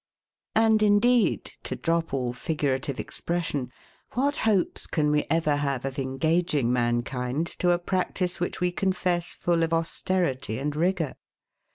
[0.55, 3.71] And, indeed, to drop all figurative expression,
[4.13, 9.35] what hopes can we ever have of engaging mankind to a practice which we confess
[9.35, 11.17] full of austerity and rigour?